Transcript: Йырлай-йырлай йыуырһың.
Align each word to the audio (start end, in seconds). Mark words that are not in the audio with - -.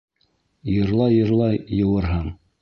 Йырлай-йырлай 0.75 1.61
йыуырһың. 1.77 2.35